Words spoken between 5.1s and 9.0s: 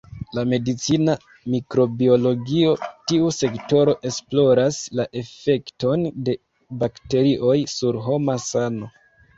efekton de bakterioj sur homa sano.